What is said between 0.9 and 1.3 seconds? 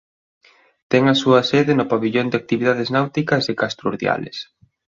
Ten a